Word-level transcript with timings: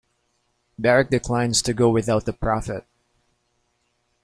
Barak 0.79 1.11
declines 1.11 1.61
to 1.61 1.75
go 1.75 1.91
without 1.91 2.25
the 2.25 2.33
prophet. 2.33 2.87